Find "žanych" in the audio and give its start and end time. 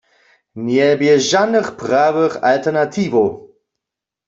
1.29-1.69